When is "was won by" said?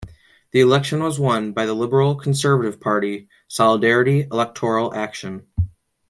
1.03-1.67